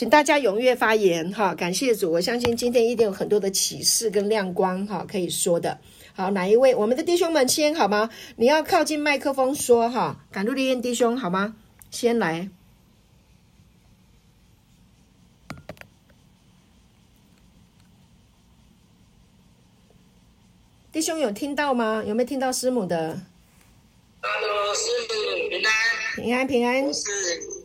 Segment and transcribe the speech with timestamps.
[0.00, 5.78] 请大家踊跃发言哈，感谢主，我相信今天一定有很多的启示跟亮光哈，可以说的。
[6.14, 6.74] 好，哪一位？
[6.74, 8.08] 我们的弟兄们先好吗？
[8.36, 11.54] 你要靠近麦克风说哈，赶路的弟兄好吗？
[11.90, 12.48] 先来。
[20.90, 22.02] 弟兄有听到吗？
[22.06, 23.20] 有没有听到师母的
[24.22, 24.80] ？Hello，师
[25.42, 25.74] 母平安，
[26.16, 26.94] 平安平安。
[26.94, 27.59] 是。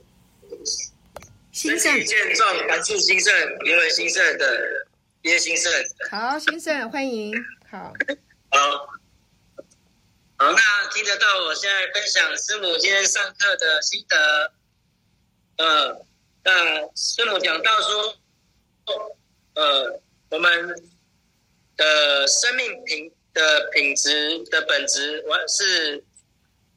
[1.56, 3.34] 兴盛健壮，感谢兴盛，
[3.64, 4.86] 因为兴盛的
[5.22, 5.72] 叶兴盛。
[6.12, 7.34] 好，兴盛欢迎。
[7.72, 7.94] 好，
[8.50, 8.88] 好，
[10.36, 14.52] 好，那听得到我现在分享师母今天上课的心得。
[15.56, 16.06] 呃，
[16.44, 18.18] 那师母讲到说，
[19.54, 20.92] 呃，我们
[21.78, 26.04] 的生命品的品质的本质，我是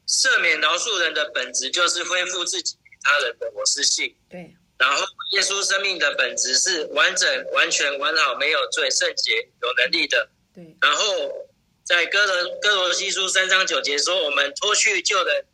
[0.06, 4.14] 赦免饶恕人的本质，就是恢复自己与他人的我是性。
[4.28, 4.54] 对。
[4.78, 10.30] 然后，耶稣生命的本质是完整、完全、完好、没有罪、圣洁、有能力的。
[10.54, 10.76] 对。
[10.80, 11.48] 然后，
[11.82, 15.44] 在哥罗哥罗西书三章九节说：“我们脱去旧人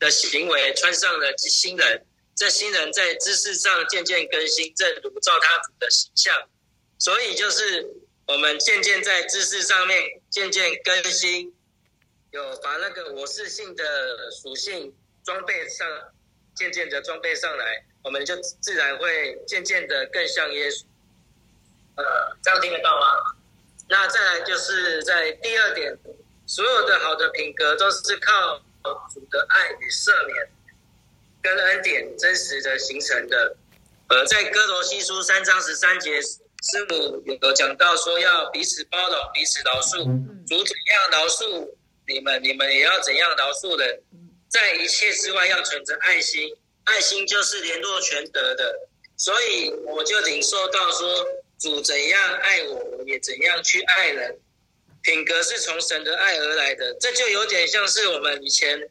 [0.00, 2.04] 的行为，穿上了新人。
[2.34, 6.48] 这新人在知识上渐渐更新，正如照他主的形象。
[6.98, 7.86] 所以，就是
[8.26, 11.54] 我们渐渐在知识上面渐渐更新，
[12.32, 14.92] 有把那个我是性的属性
[15.24, 15.86] 装备上，
[16.56, 20.84] 渐渐的装备上来。”我们就自然会渐渐的更像耶稣，
[21.96, 22.04] 呃，
[22.42, 23.06] 这样听得到吗？
[23.88, 25.96] 那再来就是在第二点，
[26.46, 28.58] 所有的好的品格都是靠
[29.12, 30.50] 主的爱与赦免
[31.40, 33.56] 跟恩典真实的形成的。
[34.08, 40.04] 呃，在哥罗西书三章十三节，师母有讲到说要彼此包容、彼此饶恕，
[40.46, 41.70] 主怎样饶恕
[42.06, 44.02] 你们，你们也要怎样饶恕人，
[44.48, 46.52] 在一切之外要存着爱心。
[46.84, 51.26] 爱心就是联络全德的，所以我就领受到说，
[51.58, 54.38] 主怎样爱我，我也怎样去爱人。
[55.02, 58.88] 品格是从神的爱而来的，这就有点像是我们以前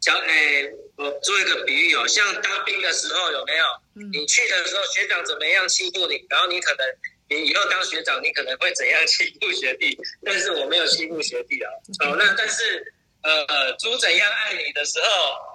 [0.00, 3.64] 讲，哎，我做一个比喻哦，像当兵的时候有没有？
[4.12, 6.86] 你去的时候学长怎么样欺负你，然后你可能
[7.28, 9.96] 你以后当学长，你可能会怎样欺负学弟？
[10.24, 11.70] 但是我没有欺负学弟啊。
[12.00, 12.92] 哦，那但是。
[13.20, 15.06] 呃，主怎样爱你的时候，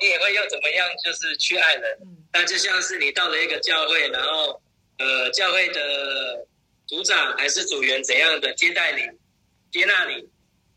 [0.01, 1.97] 你也会要怎么样，就是去爱人。
[2.33, 4.61] 那就像是你到了一个教会，然后
[4.99, 6.45] 呃，教会的
[6.85, 9.01] 组长还是组员怎样的接待你、
[9.71, 10.29] 接纳你，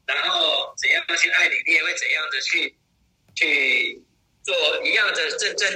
[0.07, 2.77] 然后怎样去爱你，你也会怎样的去
[3.35, 4.01] 去
[4.45, 4.55] 做
[4.85, 5.69] 一样的正正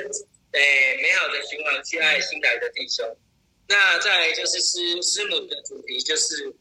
[0.52, 3.04] 诶美好的循环去爱新来的弟兄。
[3.66, 6.54] 那再就是师师母的主题就是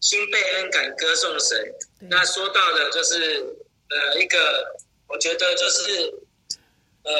[0.00, 1.74] 心被恩感歌颂神。
[2.10, 3.56] 那说到的就是。
[3.88, 4.76] 呃，一个
[5.06, 6.12] 我觉得就是，
[7.04, 7.12] 呃，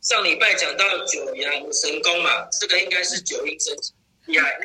[0.00, 3.94] 上礼拜讲到九阳神功嘛，这个应该是九阴真经
[4.26, 4.60] 厉害，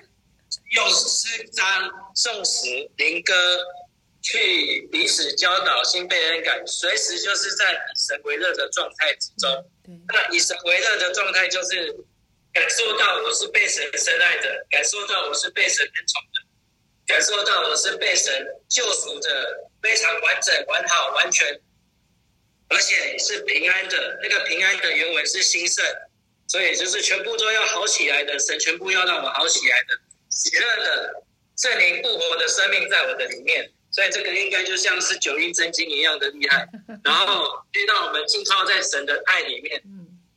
[0.75, 2.67] 用诗章、颂词、
[2.97, 3.33] 灵歌
[4.21, 9.65] 去彼此教导，心被恩感，随时就是在以神为乐的状态之中。
[10.07, 11.91] 那以神为乐的状态就是
[12.53, 16.41] 感受到我是被神深爱的，感受到我是被神恩宠的，
[17.07, 19.71] 感受到我是被神救赎的。
[19.83, 21.59] 非常完整、完好、完全，
[22.69, 24.17] 而且是平安的。
[24.23, 25.85] 那个平安的原文是兴盛，
[26.47, 28.39] 所以就是全部都要好起来的。
[28.39, 29.89] 神全部要让我好起来的，
[30.29, 31.23] 喜乐的
[31.57, 33.69] 圣灵复活的生命在我的里面。
[33.91, 36.65] 所以这个应该就像是九阴真经一样的厉害。
[37.03, 37.43] 然后
[37.87, 39.83] 让我们浸泡在神的爱里面，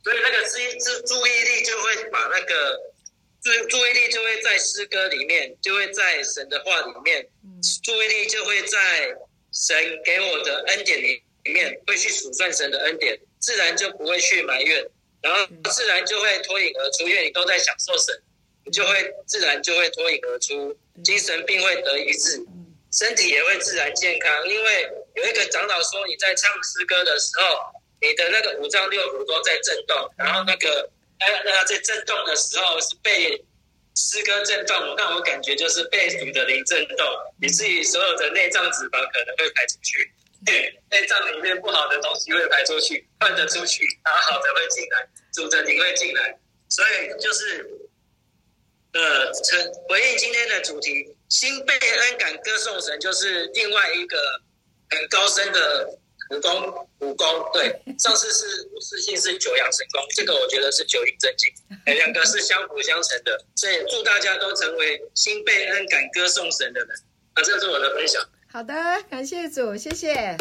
[0.03, 2.77] 所以那个注注注意力就会把那个
[3.41, 7.27] 注注意力就会在诗歌里面，就会在神的话里面，
[7.81, 9.15] 注意力就会在。
[9.57, 9.75] 神
[10.05, 14.87] 给我的恩典里里面，会去数算神的恩典，自然就不会去埋怨，
[15.19, 18.21] 然后自然就会脱颖而出，因为你都在享受神，
[18.65, 22.39] 你就会自然就会脱颖而出，精神病会得医治，
[22.93, 24.47] 身体也会自然健康。
[24.47, 27.57] 因为有一个长老说，你在唱诗歌的时候，
[27.99, 30.87] 你的那个五脏六腑都在震动，然后那个
[31.17, 33.43] 哎，那他在震动的时候是被。
[33.99, 37.07] 诗歌震动，那我感觉就是被主的灵震动，
[37.41, 40.13] 以至于所有的内脏脂肪可能会排出去，
[40.45, 46.37] 内脏里面不好的东西会排出去，换的出去，然后好的会进来，主的灵会进来，
[46.69, 47.67] 所以就是，
[48.93, 54.17] 呃，成回应今天的主题，心被恩感歌颂神，就是另外一个
[54.91, 55.97] 很高深的。
[56.29, 61.49] 武功，武功，对，上次是我是信是九阳神功，这个我觉得是九阴真经，
[61.85, 66.89] 两个是相辅相成的，所以祝大家都成为心被恩感歌颂神的人。
[67.33, 68.21] 啊，这是我的分享。
[68.51, 68.73] 好的，
[69.09, 70.37] 感谢主，谢谢。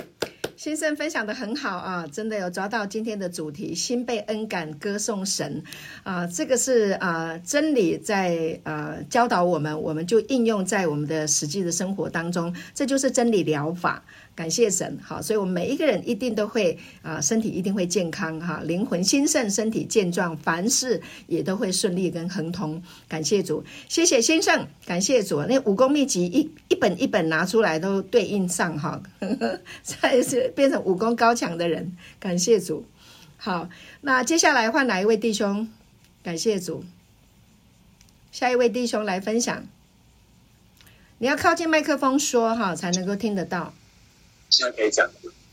[0.56, 5.62] 先生分享的很好啊，真的有抓到今天的主题，心被恩感，歌颂神
[6.02, 14.02] 啊，这个是啊真理在呃教导我们，我们就应用在我们的实际的生活当中，这就是真理疗法。
[14.36, 22.82] 感谢神，好，所以我们每一个人一定都会啊，身体一定会健康哈，灵魂兴盛，身体健壮，凡事也都会顺利跟亨通。
[23.08, 25.42] 感谢主，谢谢先生，感谢主。
[25.44, 29.02] 那武功秘籍一一本一本拿出来都对应上哈，
[29.82, 31.96] 再是变成武功高强的人。
[32.20, 32.84] 感谢主，
[33.38, 33.70] 好，
[34.02, 35.66] 那接下来换哪一位弟兄？
[36.22, 36.84] 感谢主，
[38.32, 39.64] 下一位弟兄来分享。
[41.16, 43.72] 你要靠近麦克风说哈，才能够听得到。
[44.50, 45.08] 现在可以讲。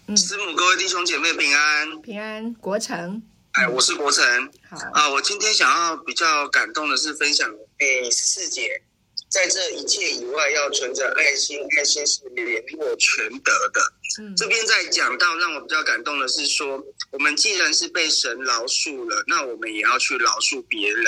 [0.08, 3.22] 嗯，师母，各位弟兄姐妹平安，平安，国成。
[3.54, 4.24] 哎，我是国成。
[4.70, 8.82] 好啊，我今天想要比较感动的是分享，哎，十四节，
[9.30, 13.82] 在这一切以外，要存着爱心，爱心是联络全德的。
[14.22, 21.06] 嗯，这边在讲到让我比较感动的是说，我们既然是被神饶恕了，那我们也要去饶恕别人。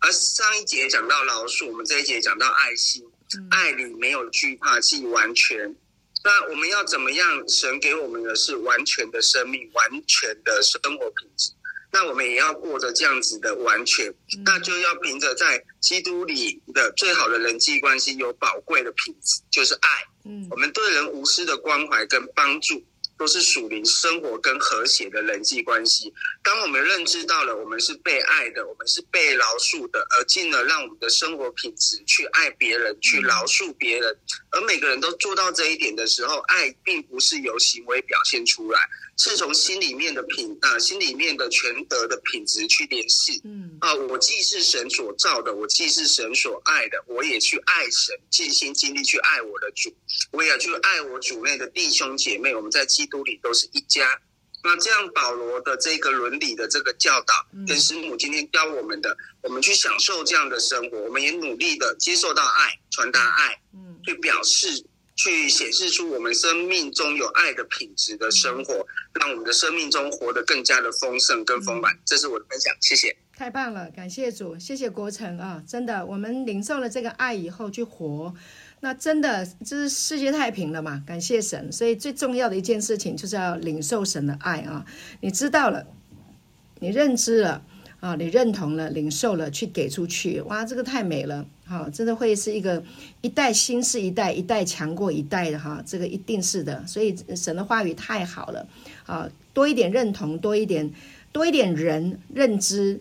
[0.00, 3.04] 而上一节讲到饶恕，我们这一节讲到爱心，
[3.36, 5.76] 嗯，爱里没有惧怕，既完全。
[6.24, 7.48] 那我们要怎么样？
[7.48, 11.52] 神给我们的是完全的生命，完全的生活品质。
[11.90, 14.14] 那我们也要过着这样子的完全，
[14.44, 19.88] 那就要凭着在基督里的最好的人际关系，有宝贵的品质，就是爱。
[20.24, 22.82] 嗯，我们对人无私的关怀跟帮助。
[23.22, 26.12] 都是属灵生活跟和谐的人际关系。
[26.42, 34.18] 当我们认知到了我们是被爱的，我们是被饶恕的，而进而让我们的生活品质去爱别人，去饶恕别人，
[34.50, 38.80] 而每个人都做到这一点的时候，爱并不是由行为表现出来。
[39.18, 43.40] 是从心里面的品啊，心里面的全德的品质去联系。
[43.44, 49.94] 嗯啊，我既是神所造的，我既是神所爱的，我也去爱神，尽心尽力去爱我的主，
[50.32, 52.54] 我也去爱我主内的弟兄姐妹。
[52.54, 54.20] 我们在基督里都是一家。
[54.64, 57.34] 那这样保罗的这个伦理的这个教导，
[57.66, 64.84] 跟师母今天教我们的，我们去享受这样的生活，我们也努力的接受到爱，传达爱，嗯，去表示。
[65.14, 71.96] 去显示出我们生命中有爱的品质的生活，让我们的生命中活得更加的丰盛、跟丰满。
[72.04, 73.16] 这是我的分享，谢谢。
[73.36, 75.62] 太棒了，感谢主，谢谢国成啊！
[75.66, 78.32] 真的，我们领受了这个爱以后去活，
[78.80, 81.02] 那真的就是世界太平了嘛！
[81.06, 84.84] 感谢神，所以最重要的一件事情就是要领受神的爱啊！
[85.20, 85.86] 你知道了，
[86.80, 87.64] 你认知了。
[88.00, 92.82] 啊，你认同了，领受了，去给出去，哇，这个太美了，哈，真的会是一个
[93.20, 98.66] 一代新是一代，一代强过一代的哈，这个一定是的，所以神的话语太好了，
[99.06, 100.90] 啊，多一点认同，多一点，
[101.32, 103.00] 多一点人认知，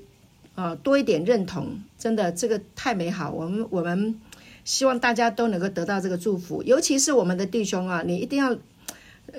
[0.56, 4.20] 啊，多一点认同，真的这个太美好，我们我们
[4.64, 8.58] 希望大家都能够得到这个祝福，尤其是我们的弟兄啊，你一定要，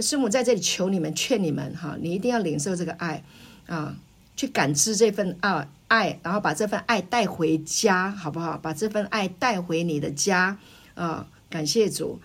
[0.00, 3.22] 师母在这里求你们，劝你们哈，你一定要领受这个爱，
[3.66, 3.96] 啊。
[4.34, 8.56] 去感知这份爱，爱，然后把这份爱带回家，好不好？
[8.56, 10.56] 把这份爱带回你的家，
[10.94, 12.18] 啊，感谢主，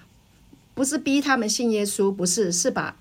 [0.74, 2.96] 不是逼他们信耶稣，不是，是把，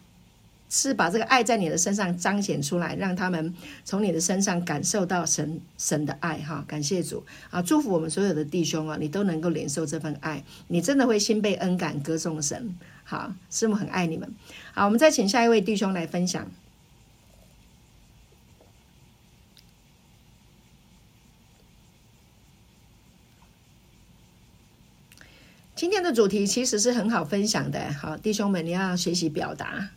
[0.68, 3.54] 是把这个爱在你的身上彰显出来，让他们
[3.84, 14.34] 从你的身上感受到神神的爱，哈，感谢主，啊，祝福我们所有的弟兄啊，你都能够领受这份爱，你真的会心被恩感，歌颂神，好，师母很爱你们，
[14.74, 16.50] 好，我们再请下一位弟兄来分享。
[25.76, 29.90] 今天的主题其实是很好分享的，好，弟兄们，你要学习表达。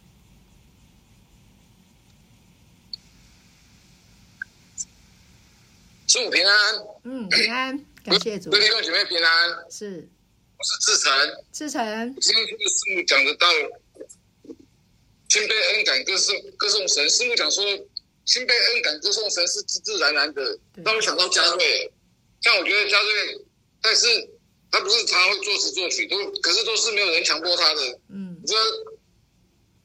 [6.09, 8.49] 师母平安，嗯，平安， 感谢主。
[8.49, 10.09] 弟兄姐妹平安，是，
[10.57, 12.15] 我是志成，志成。
[12.19, 13.47] 今天这个师母讲得到，
[15.29, 17.07] 心被恩感歌颂歌颂神。
[17.11, 17.63] 师母讲说，
[18.25, 21.91] 心被恩感歌颂神是自自然然的，让我想到嘉瑞。
[22.41, 23.45] 像我觉得嘉瑞，
[23.79, 24.07] 但是。
[24.71, 27.99] 他不是常常会作词作曲，都可是都是没有人强迫他的。
[28.09, 28.55] 嗯，你说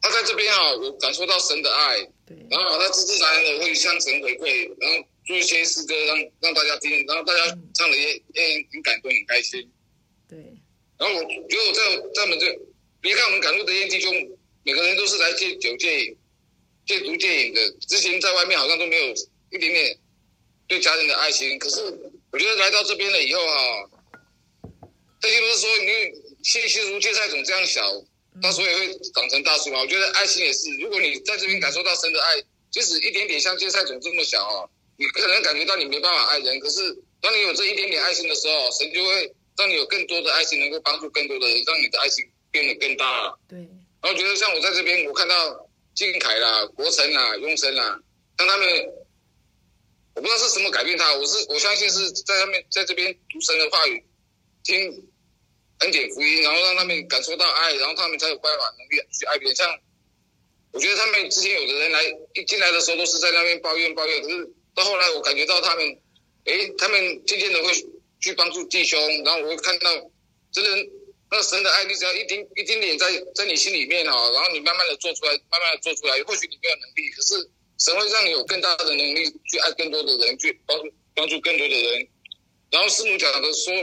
[0.03, 9.71] 他在这边啊，我感受到神的爱，对，然后他自自然然的会向神回馈，然后做一些诗歌让让大家听，然后大家唱的也也很感动，很开心。
[10.29, 10.39] 对，
[10.99, 12.59] 然后我觉得我在在我们这，
[13.01, 14.13] 别看我们赶路的弟兄，
[14.63, 16.17] 每个人都是来戒酒戒瘾、
[16.87, 19.15] 戒毒戒瘾的，之前在外面好像都没有
[19.51, 19.99] 一点点
[20.67, 21.81] 对家人的爱心，可是
[22.31, 23.91] 我觉得来到这边了以后啊。
[25.21, 27.81] 这些不是说你细细如芥菜种这样小，
[28.43, 29.81] 到时候也会长成大树嘛？
[29.81, 36.81] 我觉得爱心也是，如果你在这边感受到神的爱，即使一点点像芥菜种这么小啊，你可能感觉到你没办法爱人，可是
[37.21, 43.37] 当你有这一点点爱心的时候，神就会让你有更多的爱心，能够帮助更多的人，让你的爱心变得更大。
[43.49, 43.59] 对。
[44.03, 47.99] 然后觉得像我在这边，我看到靖凯啦、国成啦、雍生啦，
[48.37, 48.69] 让他们，
[50.15, 54.05] 我不知道是什么改变他，我是我相信是在他们在这边读神的话语，
[54.63, 55.09] 听
[55.79, 59.57] 恩典福音，然后让他们感受到爱，然后他们才有办法能力去爱别人。
[59.57, 59.79] 像
[60.73, 62.03] 我觉得他们之前有的人来
[62.35, 65.99] 一进来的时候都是在那边抱怨抱怨，可是到后来我感觉到他们，
[66.45, 67.73] 诶，他们渐渐的会
[68.21, 69.91] 去帮助弟兄，然后我会看到
[70.53, 70.91] 真的。
[71.31, 76.23] 那神的爱，你只要一丁一丁点在在你心里面哈，然后你慢慢的做出来，慢慢的做出来。
[76.23, 82.09] 或许你没有能力，可是神会让你有更大的能力去爱更多的人，去帮助帮助更多的人。
[82.71, 83.75] 然后师母讲的说，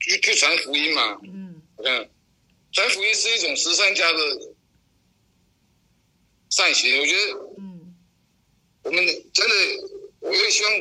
[0.00, 1.62] 去去传福音嘛，嗯，
[2.72, 4.18] 传福音是一种慈善家的
[6.50, 6.98] 善行。
[6.98, 7.94] 我觉得，嗯，
[8.82, 9.54] 我们真的，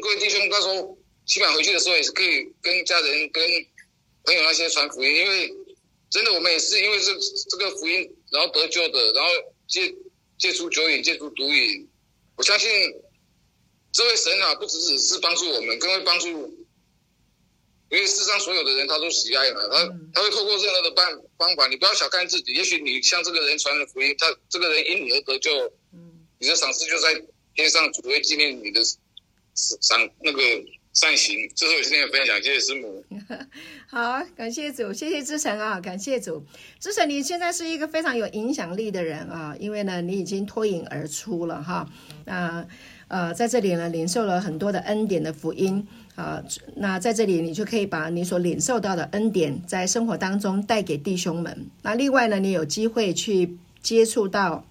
[0.02, 3.44] 各位弟兄到时候起码回去的时候也是可以跟家人、跟
[4.24, 5.54] 朋友那些传福音，因为。
[6.08, 7.12] 真的，我们也是因为这
[7.50, 9.30] 这个福音，然后得救的，然后
[9.68, 9.94] 戒
[10.38, 11.90] 戒除酒瘾，戒除毒瘾。
[12.38, 12.70] 我相信
[13.92, 16.28] 这位神啊，不只只是帮助我们，更会帮助，
[17.90, 21.68] 因为世上所有的人他都喜爱嘛，他他会透过任何的办方法。
[21.68, 25.52] 你不要小看自己，也许你向这个人传了福音，他这个人因你而得救，
[26.40, 27.22] 你的赏赐就在
[27.56, 28.80] 天上，主会纪念你的
[29.56, 30.40] 赏那个。
[30.96, 33.04] 善行，这是我今天的分享，谢谢师母。
[33.86, 36.42] 好，感谢主，谢谢志成啊，感谢主。
[36.80, 41.86] 志成，你现在是一个非常有影响力的人啊，因为呢，你已经脱颖而出了哈。
[42.24, 42.66] 那
[43.10, 45.86] 呃，在这里呢，领受了很多的恩典的福音
[46.16, 46.42] 啊。
[46.78, 51.68] 那在这里，你就可以把你所领受到的恩典，在生活当中带给弟兄们。
[51.82, 54.66] 那另外呢，你有机会去接触到。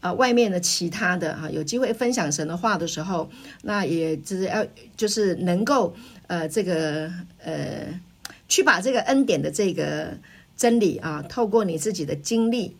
[0.00, 3.30] 啊，外面的其他的哈，有机会分享神的话的时候，
[3.62, 4.66] 那也就是要
[4.96, 5.94] 就是能够
[6.26, 7.12] 呃这个
[7.44, 8.00] 呃
[8.48, 10.16] 去把这个恩典的这个
[10.56, 12.74] 真理啊，透过你自己的经历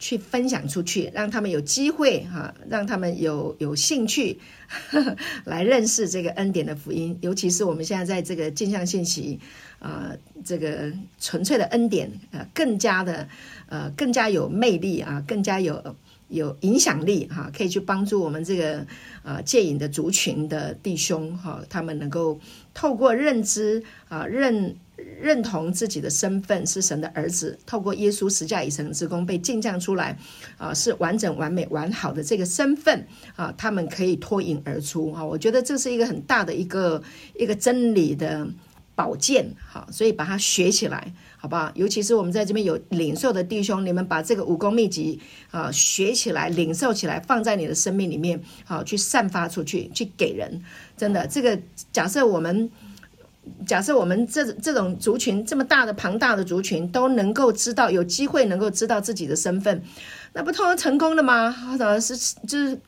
[0.00, 4.40] 去分享出去，让他们有机会哈，让他们有有兴趣
[4.90, 9.38] 呵呵来认识这个恩典的福音，尤其是我们现在在这个镜像信息
[9.78, 10.10] 啊，
[10.44, 13.28] 这个纯粹的恩典啊，更加的
[13.68, 15.94] 呃更加有魅力啊，更加有。
[16.30, 18.86] 有影响力哈，可以去帮助我们这个
[19.22, 22.38] 呃戒瘾的族群的弟兄哈，他们能够
[22.72, 24.74] 透过认知啊认
[25.20, 30.16] 认同自己的身份是神的儿子，透过耶稣十架以成之功被镜像出来
[30.56, 37.02] 啊，是完整完美完好的这个身份啊，他们可以脱颖而出啊，我觉得这是一个很大的一个
[37.34, 38.46] 一个真理的
[38.94, 41.12] 宝剑哈，所以把它学起来。
[41.40, 41.72] 好不好？
[41.74, 45.18] 尤其是我们在这边有领受的弟兄，你们把这个武功秘籍
[45.50, 50.62] 啊学起来、领受起来，放在你的生命里面，好去散发出去，去给人。
[50.98, 51.58] 真的，这个
[51.90, 52.70] 假设我们
[53.66, 59.82] 假设我们这这种族群这么大的庞大的族群都能够知道，有机会能够知道自己的身份，
[60.34, 61.50] 那不通常成功了吗？
[61.50, 62.14] 或者是
[62.46, 62.78] 就是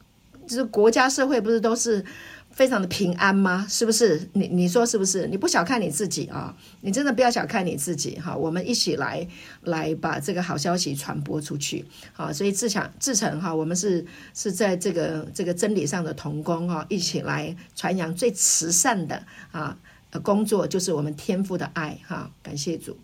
[0.46, 2.04] 就是国家社会不是都是？
[2.52, 3.66] 非常的平安吗？
[3.68, 4.28] 是不是？
[4.34, 5.26] 你你说是不是？
[5.26, 6.54] 你不小看你自己啊！
[6.82, 8.36] 你真的不要小看你自己哈！
[8.36, 9.26] 我们一起来
[9.62, 14.04] 来把这个好消息传播出去，好，所以自强自成哈，我们是
[14.34, 19.76] 是在这个这个真理上的同工哈，一起来传扬最慈善的啊
[20.22, 22.30] 工作，就是我们天父的爱哈！
[22.42, 22.96] 感谢主。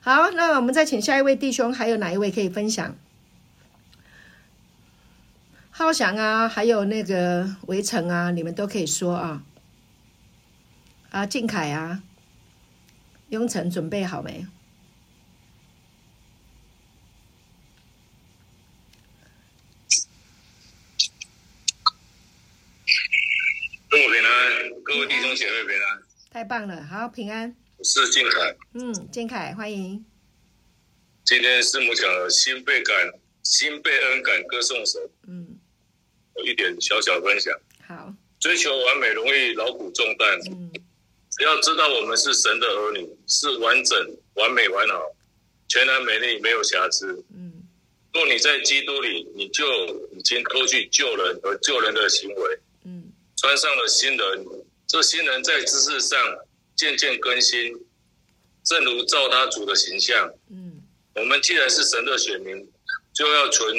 [0.00, 2.96] 好，那我们再请下一位弟兄，还有哪一位可以分享？
[5.78, 9.44] 浩翔啊，还有那个围城啊，你们都可以说啊。
[11.10, 12.02] 啊，靖凯啊，
[13.28, 14.44] 雍城准备好没？
[23.88, 26.02] 祝我平安，各位弟兄姐妹平安。
[26.32, 27.54] 太棒了，好平安。
[27.76, 28.56] 我是靖凯。
[28.72, 30.04] 嗯，靖凯，欢迎。
[31.22, 33.12] 今天师母讲了心被感，
[33.44, 35.00] 心被恩感，歌颂神。
[35.28, 35.60] 嗯。
[36.38, 37.52] 有一点小小分享。
[37.86, 40.38] 好，追求完美容易劳苦重担。
[40.50, 40.70] 嗯，
[41.30, 45.02] 只要知道我们是神的儿女，是完整、完美、完好、
[45.68, 47.24] 全然美丽，没有瑕疵。
[47.34, 47.52] 嗯，
[48.12, 49.64] 若你在基督里，你就
[50.12, 52.58] 已经脱去救人和救人的行为。
[52.84, 54.46] 嗯，穿上了新人。
[54.86, 56.18] 这新人在知识上
[56.74, 57.74] 渐渐更新，
[58.64, 60.32] 正如照他主的形象。
[60.50, 60.80] 嗯，
[61.14, 62.66] 我们既然是神的选民，
[63.12, 63.76] 就要存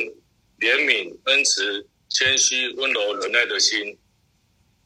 [0.60, 1.88] 怜悯、恩慈。
[2.10, 3.98] 谦虚、温柔、忍耐的心，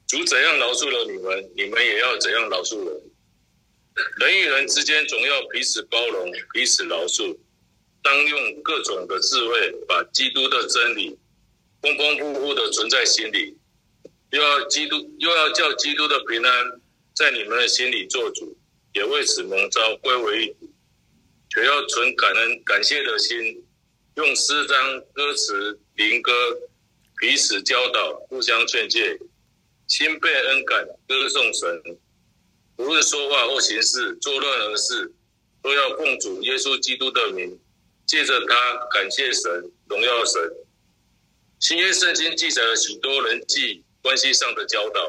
[0.08, 3.02] 主怎样饶恕了你们，你们也要怎样饶恕人。
[4.20, 7.38] 人与人之间总要彼此包容、彼此饶恕。
[8.02, 11.18] 当用各种的智慧，把基督的真理
[11.82, 13.58] 丰丰富富的存在心里，
[14.32, 16.82] 又要基督，又要叫基督的平安
[17.16, 18.58] 在你们的心里做主，
[18.94, 20.70] 也为此蒙召归为一体，
[21.50, 23.66] 却要存感恩、感谢的心，
[24.18, 25.80] 用诗章、歌词。
[25.96, 26.32] 灵歌，
[27.24, 29.18] 彼此教导，互相劝诫，
[29.88, 31.98] 心被恩感，歌颂神。
[32.76, 35.10] 无论说话或行事，做任何事，
[35.62, 37.58] 都要奉主耶稣基督的名，
[38.06, 40.52] 借着他感谢神，荣耀神。
[41.62, 45.00] 新约圣经记载了许多人际关系上的教导，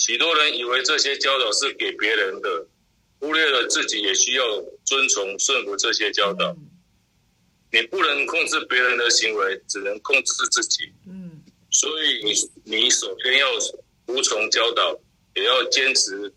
[0.00, 2.66] 许多人以为这些教导是给别人的，
[3.20, 4.44] 忽略了自己也需要
[4.84, 6.56] 遵从顺服这些教导。
[7.72, 10.92] 你不能控制别人的行为，只能控制自己。
[11.08, 12.32] 嗯，所以你
[12.64, 13.48] 你首先要
[14.06, 14.96] 服从教导，
[15.34, 16.32] 也要坚持。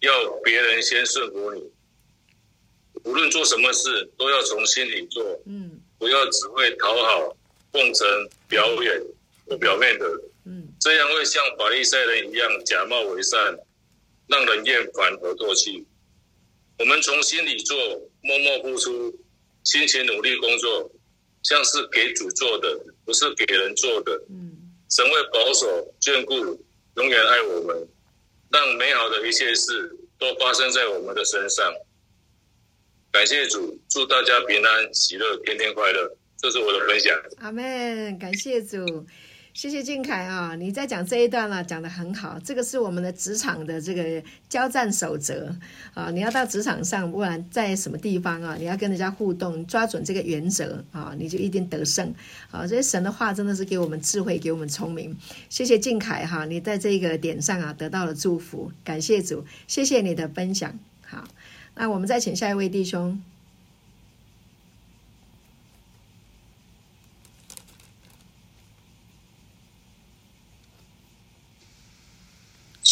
[0.00, 1.62] 要别人先顺服你，
[3.04, 7.34] 无论做什么事都要从心里做，嗯，不要只会讨好、
[7.72, 8.06] 奉承、
[8.46, 9.02] 表演
[9.46, 10.06] 或表面的，
[10.44, 13.58] 嗯，这样会像法利赛人一样假冒为善，
[14.26, 15.86] 让人厌烦和唾弃。
[16.78, 17.74] 我们从心里做，
[18.20, 19.18] 默默付出，
[19.64, 20.90] 辛勤努力工作，
[21.42, 24.12] 像是给主做的，不是给人做的。
[24.30, 24.52] 嗯，
[24.88, 26.34] 神会保守、眷顾，
[26.96, 27.88] 永远爱我们。
[28.50, 31.74] 让美好的一切事都发生在我们的身上。
[33.10, 36.16] 感谢主，祝大家平安喜乐，天天快乐。
[36.36, 37.18] 这是我的分享。
[37.38, 39.06] 阿门，感谢主。
[39.54, 42.36] 谢谢靖凯啊，你在讲这一段了，讲得很好。
[42.42, 45.54] 这个是我们的职场的这个交战守则
[45.94, 52.12] 啊，你要到职场上，不管在什么地方啊，你要跟人家互动，抓准这个原则啊，你就一定得胜
[52.50, 52.66] 啊。
[52.66, 55.16] 这些神的话真的是给我们智慧，给我们聪明。
[55.48, 60.76] 谢谢靖凯哈，你在这个点上啊得到了祝福，感谢主，谢谢你的分享。
[61.06, 61.28] 好，
[61.76, 63.22] 那我们再请下一位弟兄。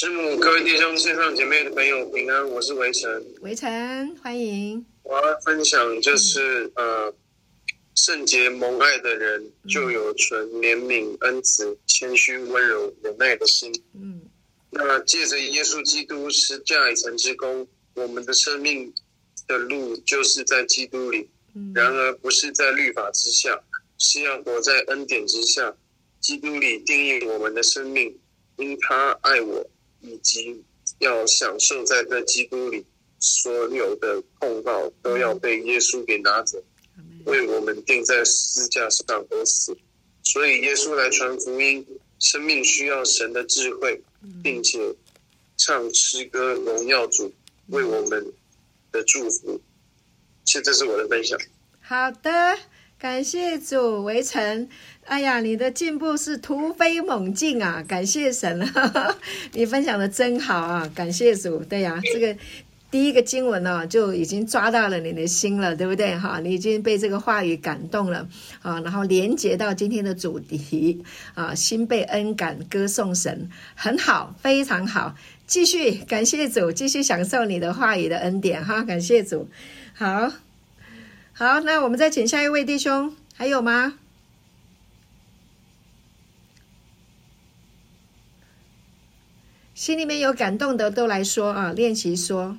[0.02, 3.25] 师母，各位弟兄、线上姐妹的朋友平安，我是维晨。
[3.40, 4.85] 维晨，欢迎。
[5.04, 7.14] 我要分享就是，嗯、呃，
[7.94, 13.73] 圣洁蒙爱的人就有纯怜悯、恩慈、谦虚、温柔、忍耐的心。
[13.94, 14.23] 嗯。
[14.71, 18.92] 那借着耶稣基督施加以成之功，我们的生命
[19.47, 21.30] 的路就是在基督里。
[21.54, 21.71] 嗯。
[21.76, 23.56] 然而不是在律法之下，
[23.99, 25.73] 是要活在恩典之下。
[26.19, 28.19] 基督里定义我们的生命，
[28.56, 29.65] 因他爱我。
[30.02, 30.62] 以及
[30.99, 32.84] 要享受在这基督里
[33.19, 36.62] 所有的控告，都要被耶稣给拿走，
[37.25, 39.76] 为我们钉在十字架上而死。
[40.23, 41.86] 所以耶稣来传福音，
[42.19, 44.00] 生命需要神的智慧，
[44.43, 44.78] 并且
[45.56, 47.32] 唱诗歌荣耀主，
[47.69, 48.32] 为我们
[48.91, 49.60] 的祝福。
[50.45, 51.38] 现在是我的分享。
[51.80, 52.58] 好的。
[52.99, 54.69] 感谢主，围城，
[55.04, 57.84] 哎呀，你的进步是突飞猛进啊！
[57.86, 59.17] 感谢神啊，
[59.52, 60.91] 你分享的真好啊！
[60.95, 62.34] 感谢主，对呀、这个
[62.91, 66.17] 第一个经文呢、就已经抓到了你的心了，对不对？
[66.17, 68.26] 哈，你已经被这个话语感动了
[68.62, 71.02] 啊，然后连接到今天的主题
[71.34, 75.15] 啊，心被恩感，歌颂神，很好，非常好，
[75.47, 79.49] 继续感谢主，继续享受你的话语的恩典哈，感谢主，
[79.93, 80.32] 好。
[81.34, 83.99] 好，那我们再请下一位弟兄，还有吗？
[89.82, 92.56] 心里面有感动的都来说啊，练习说。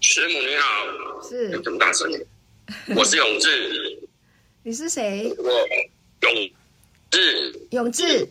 [0.00, 2.10] 师母你好，是，有这么大声？
[2.96, 4.08] 我是永志。
[4.64, 5.32] 你是谁？
[5.38, 5.48] 我
[6.22, 6.50] 永
[7.08, 7.68] 志。
[7.70, 8.28] 永志。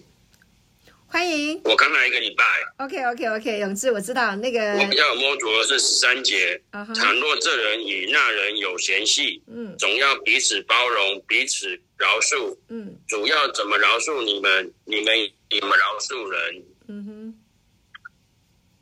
[1.11, 2.45] 欢迎，我刚来一个礼拜。
[2.77, 4.73] OK OK OK，永志，我知道那个。
[4.75, 6.61] 我比较有摸着是十三节。
[6.71, 7.19] 倘、uh -huh.
[7.19, 11.67] 若这人与那人有嫌隙，嗯，总要彼此包容，彼此
[11.97, 12.55] 饶恕。
[12.67, 14.71] 嗯，主要怎么饶恕你们？
[14.85, 15.17] 你们
[15.49, 16.63] 你们饶恕人。
[16.87, 17.39] 嗯哼。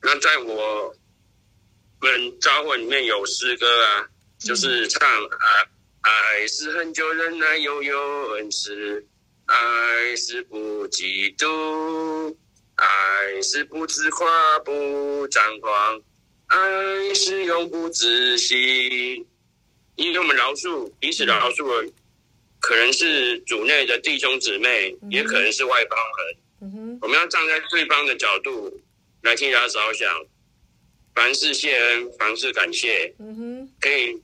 [0.01, 0.93] 那在我
[2.01, 4.05] 们教会里面有诗歌啊，
[4.37, 5.47] 就是唱啊，
[6.01, 9.05] 爱是很久忍耐，又有恩慈。
[9.47, 12.35] 爱是不嫉妒，
[12.75, 16.01] 爱是不自夸，不张狂，
[16.47, 19.25] 爱是永不止息。
[19.95, 21.89] 因为我们饶恕彼此饶恕了，
[22.59, 26.99] 可能是主内的弟兄姊妹，也可能是外邦人。
[27.01, 28.81] 我们要站在对方的角度
[29.21, 30.25] 来替他着想，
[31.15, 33.15] 凡事谢恩，凡事感谢。
[33.79, 34.21] 可以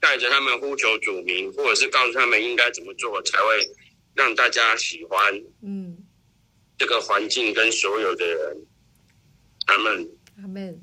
[0.00, 3.70] 带着他们呼求主名，或者是告诉他们应该怎么做才会。
[4.14, 5.96] 让大家喜欢，嗯，
[6.76, 8.56] 这个环境跟所有的人，
[9.66, 10.08] 阿门，
[10.42, 10.80] 阿门。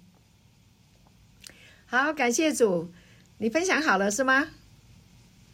[1.86, 2.92] 好，感谢主，
[3.38, 4.48] 你分享好了是吗？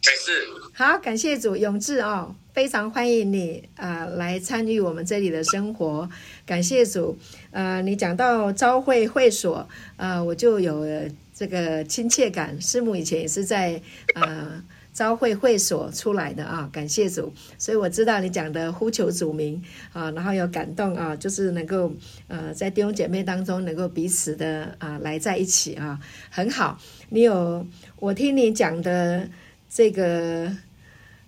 [0.02, 0.46] 是。
[0.72, 6.08] 好，感谢主，永志哦，非常欢迎你啊、呃，来参与我们这里的生活。
[6.46, 7.18] 感谢主，
[7.50, 10.86] 呃，你讲到朝会会所，呃，我就有
[11.34, 12.58] 这个亲切感。
[12.60, 13.82] 师母以前也是在
[14.14, 14.64] 呃。
[14.96, 21.92] 召会会所出来的啊，感谢主，所以我知道你讲的呼求主名啊，然后有感动啊，就是能够
[22.28, 26.80] 呃在弟兄姐妹当中能够彼此的啊来在一起啊，很好。
[27.10, 27.66] 你有
[27.98, 29.28] 我听你讲的
[29.68, 30.50] 这个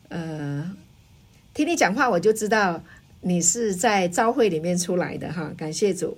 [0.09, 0.75] 呃，
[1.53, 2.83] 听你讲话我就知道
[3.21, 6.17] 你是在召会里面出来的哈，感谢主。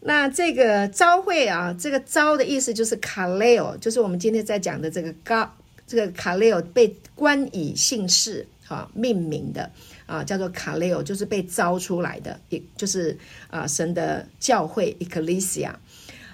[0.00, 5.50] 那这个召会啊，这个召的意思就是卡雷欧，就是我们今天在讲的这个高。
[5.86, 9.70] 这个卡雷欧被冠以姓氏哈命名的
[10.06, 13.16] 啊，叫做卡雷欧，就是被召出来的，也就是
[13.50, 15.72] 啊神的教会 Ecclesia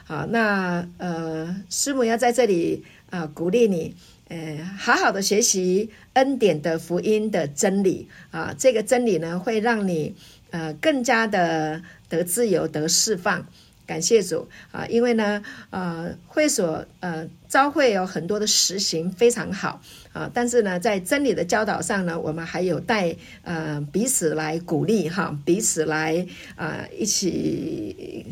[0.07, 0.27] 啊。
[0.31, 3.95] 那呃师母要在这里啊鼓励你，
[4.29, 10.15] 呃好好的学习恩典的福音的真理啊，这个真理呢会让你
[10.51, 13.47] 呃更加的得自由得释放。
[13.91, 26.25] 感谢主啊，因为呢，呃，会所呃召会有很多的实行非常好啊，但是呢，在真理的教导上呢，我们还有待呃彼此来鼓励哈，彼此来
[26.55, 28.25] 啊、呃、一起。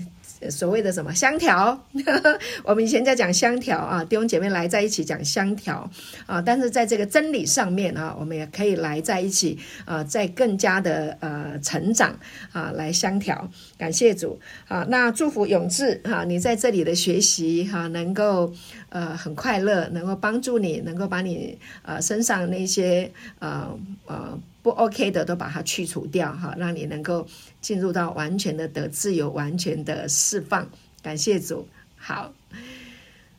[0.51, 1.79] 所谓的什么相调，
[2.65, 5.91] 我们以前在讲相调啊，弟兄姐妹来在一起讲相调
[6.27, 12.19] 啊，但是在这个真理上面啊，我们也可以来在一起啊，再更加的呃成长
[12.53, 13.51] 啊，来相调。
[13.77, 18.53] 感谢主啊，那祝福永志哈，你在这里的学习哈，能够
[18.91, 23.69] 呃很快乐，能够帮助你，能够把你呃身上那些呃
[24.07, 24.39] 呃。
[24.69, 27.27] 不 OK 的都把它去除掉哈，让你能够
[27.63, 30.69] 进入到完全的得自由，完全的释放。
[31.01, 32.35] 感谢主，好，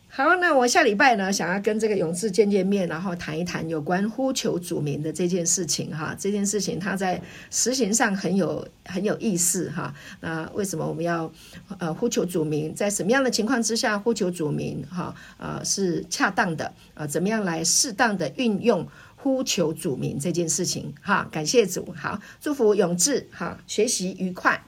[0.10, 6.16] 好，那我下礼拜呢，想要跟这个勇士见见面，然后谈一谈有关呼求主名的这件事情哈。
[6.18, 9.94] 这件事情它在实行上很有很有意思哈。
[10.22, 11.32] 那为什么我们要
[11.78, 12.74] 呃呼求主名？
[12.74, 15.14] 在什么样的情况之下呼求主名哈？
[15.38, 17.06] 呃，是恰当的啊？
[17.06, 18.88] 怎么样来适当的运用？
[19.22, 24.64] 呼求主名这件事情，哈，感谢主，好，祝福永志，哈，学习愉快，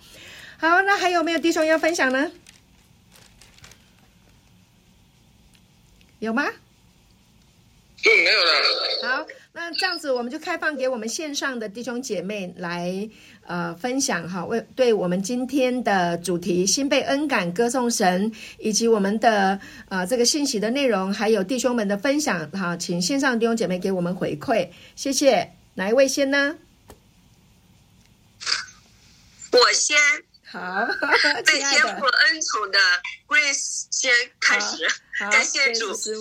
[0.57, 2.31] 好，那还有没有弟兄要分享呢？
[6.19, 6.43] 有吗？
[6.43, 8.51] 嗯，没有了。
[9.17, 9.25] 好。
[9.53, 13.09] 那这样子，我们就开放给我们线上的弟兄姐妹来
[13.45, 19.59] 呃分享哈，为对我们今天的主题“心被恩感歌颂神”，以及我们的
[19.89, 25.51] 呃这个信息的内容，还有弟兄们的分享哈，请线上弟兄姐妹给我们回馈，谢谢。
[25.73, 26.55] 哪一位先呢？
[29.51, 29.97] 我先。
[30.45, 30.59] 好，
[31.45, 32.79] 被天父恩宠的
[33.27, 34.85] Grace 先开始，
[35.19, 36.13] 感谢主，真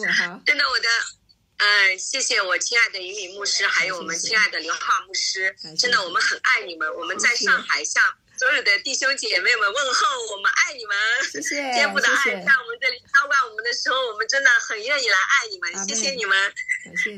[0.58, 1.19] 的我的。
[1.62, 6.88] 嗯，谢谢我亲爱的云里牧师，还有我们亲爱的刘浩牧师，真的我们很爱你们。
[6.96, 8.02] 我们在上海向
[8.38, 10.96] 所有的弟兄姐妹们问候，我们爱你们。
[11.30, 15.88] 谢谢， 天父的爱让我们这里浇灌我们的时候，我们真的很愿意来爱你们。
[15.88, 16.52] 谢谢你们。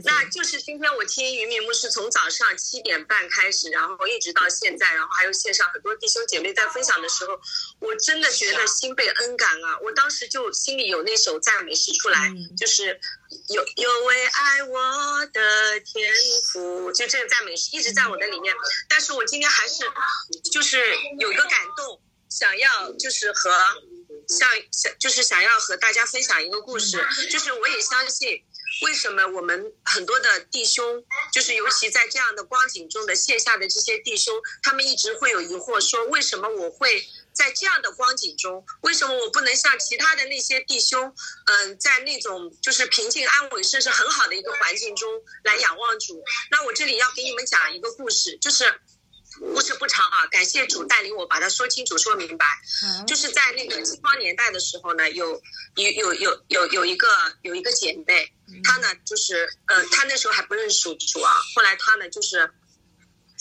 [0.04, 7.40] 那就是今天我听云敏牧师从早上七点半开始，然后一直到现在，然后还有线上很多弟兄姐妹在分享的时候，
[7.80, 9.78] 我真的觉得心被恩感啊！
[9.82, 13.00] 我当时就心里有那首赞美诗出来，就是。
[13.48, 16.12] 有有位爱我的天
[16.52, 18.54] 父，就这个赞美诗一直在我的里面。
[18.90, 19.84] 但是我今天还是
[20.52, 20.78] 就是
[21.18, 23.50] 有一个感动，想要就是和
[24.28, 26.98] 像想就是想要和大家分享一个故事。
[27.30, 28.44] 就是我也相信，
[28.82, 37.06] 为什么我们很多的弟兄，就是尤其在这样的光景中的线下的这些弟兄，他们一直会有疑惑，说为什么我会。
[37.34, 41.14] 在这样的光景中，为什么我不能像其他的那些弟兄，
[41.46, 45.10] 嗯，在那种就是平静安稳、甚至很好的一个环境中
[45.44, 46.22] 来仰望主？
[46.50, 48.66] 那我这里要给你们讲一个故事，就是
[49.54, 52.46] 故事不长啊，感谢主带领我把它说清楚、说明白。
[53.06, 55.42] 就是在那个饥荒年代的时候呢，有
[55.76, 57.08] 有有有有有一个
[57.42, 62.50] 有一个姐妹，她呢就是呃，她那时候还不认识主啊，后来她呢就是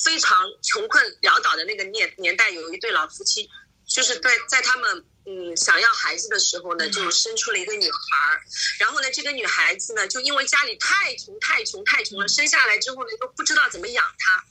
[0.04, 3.50] 非常穷困潦倒的那个年年代，有一对老夫妻。
[3.94, 8.42] 就是在在他们嗯想要孩子的时候呢，就生出了一个女孩，
[8.80, 14.44] 然后呢，这个女孩子呢，就因为家里太穷太穷太穷了，生下来之后呢，都不知道怎么养她，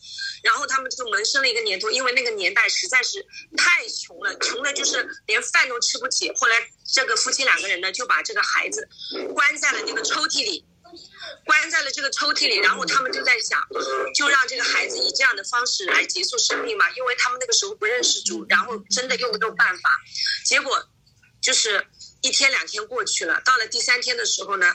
[0.42, 3.26] 然后他们就萌生了一个念头，因为那个年代实在是
[3.57, 6.31] 太穷了，穷的就是连饭都吃不起。
[6.35, 8.88] 后来这个夫妻两个人呢，就把这个孩子
[9.35, 10.64] 关在了那个抽屉里。
[11.44, 13.60] 关在了这个抽屉里，然后他们就在想，
[14.14, 20.00] 就让这个孩子以这样的方式来结束生命嘛，因为他们那个时候不认识主，然后真的又没有办法。
[20.44, 20.88] 结果
[21.40, 21.86] 就是
[22.20, 24.74] 一天两天过去了，到了第三天的时候呢，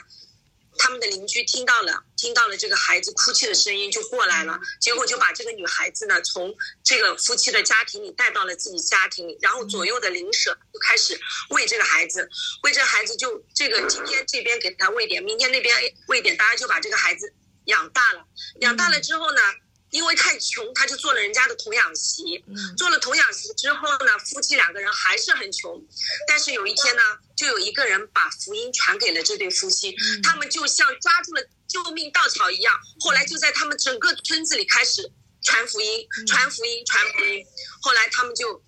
[0.78, 4.58] 他们的邻居听到了，听到了这个孩子哭泣的声音，就过来了。
[4.80, 11.18] 结果就把这个女孩子呢，从这个夫妻的家庭里带到了自己家庭里，然后左右的邻舍就开始
[11.50, 12.28] 喂这个孩子，
[12.62, 15.74] 喂这孩子就这个今天这边给他喂点，明天那边
[16.08, 17.32] 喂点，大家就把这个孩子
[17.64, 18.26] 养大了。
[18.60, 19.40] 养大了之后呢，
[19.90, 22.44] 因为太穷，他就做了人家的童养媳。
[22.76, 25.80] 做了童养媳之后呢，夫妻两个人还是很穷。
[26.26, 27.02] 但是有一天呢，
[27.36, 32.74] 就有一个人把福音传给了这对夫妻，他们就像抓住了救命稻草一样。
[33.00, 35.10] 后来就在他们整个村子里开始
[35.42, 37.46] 传福音，传福音，传福音。
[37.80, 38.62] 后来他们就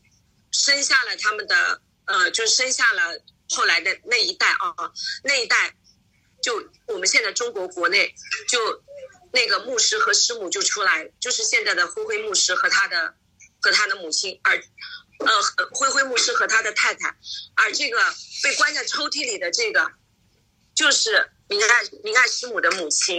[0.53, 4.73] 生下了他们的呃，就生下了后来的那一代啊，
[5.25, 5.75] 那一代
[6.43, 8.15] 就我们现在中国国内
[8.49, 8.83] 就。
[9.33, 13.15] 那个牧师和师母就出来，就是现在的灰灰牧师和他的
[13.61, 17.17] 和他的母亲，而呃灰灰牧师和他的太太，
[17.55, 17.99] 而这个
[18.43, 19.91] 被关在抽屉里的这个，
[20.75, 23.19] 就是明爱明爱师母的母亲。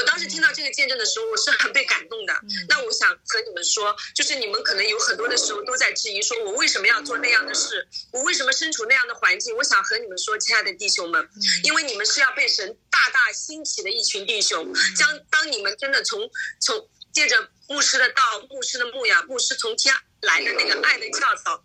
[0.00, 2.32] 我当时听到这个见证的时候，我是很被感动的。
[2.70, 9.54] 那我想和你们说，就是你们可能有很多的时候都在质疑，说我为什么要做那样的事，我为什么身处那样的环境？
[9.56, 11.28] 我想和你们说，亲爱的弟兄们，
[11.64, 14.72] 因为你们是要被神大大兴起的一群弟兄。
[14.96, 19.94] 将当你们真的从从借着牧师的道、牧师的牧养、牧师从天。
[20.22, 21.64] 来的那个爱的教导，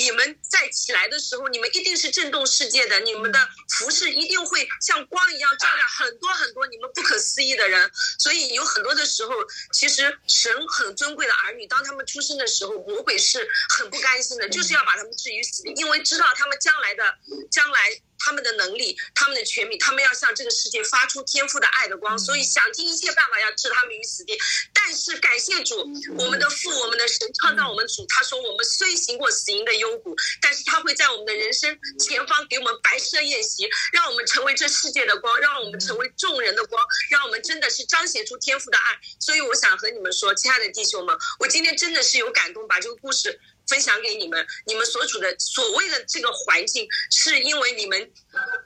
[0.00, 7.90] 你们在起来的时候，你们一定是震动世界的，你们的服饰一定会像光一样照亮很多很多你们不可思议的人。
[8.18, 9.32] 所以有很多的时候，
[9.72, 17.04] 其实神很尊贵的儿女，当他们出生的时候，魔鬼是很不甘心的，就是要把他们置于死地，因为知道他们将来的
[17.50, 18.02] 将来。
[18.24, 24.38] 他们的能力，他们的权柄，他们要向这个世界发出天赋的爱的光，所以想尽一切办法要置他们于死地。
[24.72, 25.78] 但是感谢主，
[26.18, 38.98] 我们的父，我们的神创造我们主，他说我们虽行过死荫的幽谷，但是他会在我们的人生前方给我们白设宴席，让我们成为这世界的光，让我们成为众人的光，让我们真的是彰显出天赋的爱。
[39.18, 43.40] 所以我想和你们说，亲爱的弟兄们，我今天真的是有感动，把这个故事。
[43.68, 48.12] 分享给你们，你们所处的所谓的这个环境，是因为你们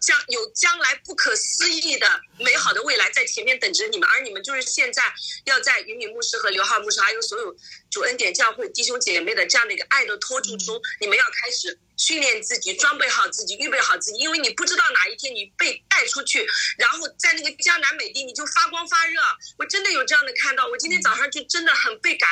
[0.01, 5.03] 将有将来不可思议的美好的未来在前面等着你们，而你们就是现在
[5.45, 7.57] 要在云敏牧师和刘浩牧师，还有所有
[7.91, 11.79] 主恩典教会弟兄姐妹的这样的一个爱的托住中，你们要开始。
[11.97, 16.47] 训练自己，装备好自己，预备好自己，因为你不知道哪一天你被带出去，
[16.79, 19.21] 然后在那个江南美地你就发光发热。
[19.59, 22.31] 我真的有这样的看到，我今天早上就真的很被感，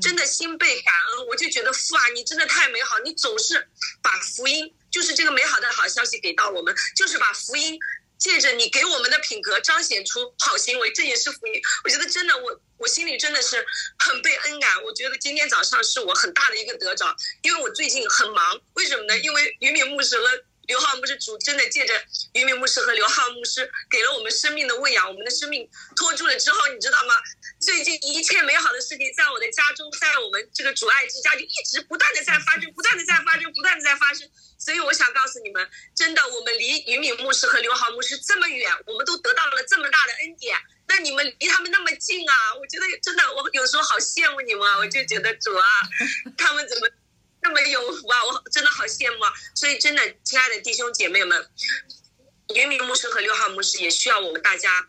[0.00, 1.26] 真的心被感恩。
[1.26, 3.68] 我就觉得父啊，你真的太美好，你总是
[4.02, 7.78] 把福音，就是这个美好的好消息给到我们，就是把福音。
[8.22, 11.60] 借着你给我们的品格彰显出好行为，这也是福音。
[11.82, 13.66] 我觉得真的，我我心里真的是
[13.98, 14.84] 很被恩感。
[14.84, 18.60] 我觉得今天早上是我很大的一个得着，因为我最近很忙。
[18.74, 19.18] 为什么呢？
[19.18, 21.92] 因为云敏牧师和刘浩牧师主真的借着
[22.32, 27.14] 于敏牧师和刘浩牧师给了我们生命的喂养，我们的生命托住了之后，你知道吗？
[27.60, 34.26] 最近一切美好的事情在我的家中，在我们这个主爱之家就一直不断的在发生，不断的在发生，不断的在发生。
[34.58, 40.56] 所以我想告诉你们，真的，我们离于敏牧师和刘浩牧师这么远，我们都得到了这么大的恩典。
[40.88, 42.34] 那你们离他们那么近啊？
[42.58, 44.78] 我觉得真的，我有时候好羡慕你们啊！
[44.78, 45.66] 我就觉得主啊，
[46.38, 46.88] 他们怎么
[47.42, 48.24] 那么有福啊？
[48.24, 49.32] 我真的好羡慕啊！
[49.54, 51.50] 所以真的，亲爱的弟兄姐妹们，
[52.54, 54.88] 云明牧师和六号牧师也需要我们大家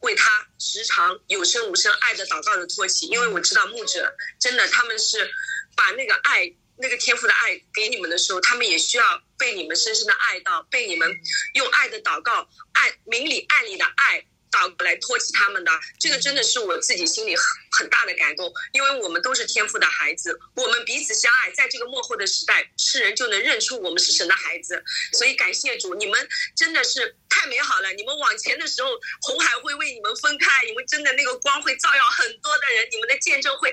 [0.00, 5.30] 为他时常有声无声爱的祷告的托起，因为我知道牧者真的他们是
[5.76, 6.54] 把那个爱。
[6.78, 11.08] 那个天赋的爱给你们的时候，他们也需要被你们深深的爱到，被你们
[11.52, 14.26] 用爱的祷告、爱明里暗里的爱。
[14.52, 24.84] 倒过来托起他们的，这个真的是我自己心里很很大的感动，因为我们都是天赋的孩子，我们彼此相爱，在这个幕后的时代，世人就能认出我们是神的孩子。
[25.14, 27.92] 所以感谢主，你们真的是太美好了。
[27.94, 28.90] 你们往前的时候，
[29.22, 33.72] 红海会为你们分开，你们真的那个光会照耀很多的人，你们的见证会